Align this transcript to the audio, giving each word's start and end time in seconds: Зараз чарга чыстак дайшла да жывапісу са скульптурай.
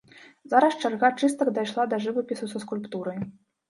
Зараз 0.53 0.77
чарга 0.85 1.13
чыстак 1.21 1.53
дайшла 1.61 1.87
да 1.95 2.03
жывапісу 2.09 2.45
са 2.53 2.67
скульптурай. 2.69 3.27